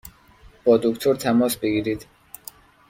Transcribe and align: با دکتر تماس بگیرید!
با 0.63 0.77
دکتر 0.77 1.13
تماس 1.15 1.57
بگیرید! 1.57 2.05